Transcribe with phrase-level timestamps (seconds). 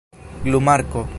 [0.43, 1.07] glumarko